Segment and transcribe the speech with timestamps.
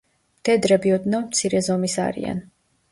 [0.37, 2.43] მდედრები ოდნავ მცირე ზომის არიან.